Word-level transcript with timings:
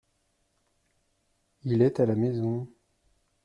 Il 1.63 1.83
est 1.83 1.99
à 1.99 2.07
la 2.07 2.15
maison? 2.15 2.67